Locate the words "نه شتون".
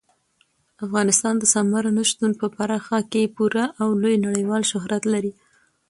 1.97-2.31